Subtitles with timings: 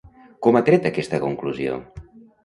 [0.45, 1.77] Com ha tret aquesta conclusió?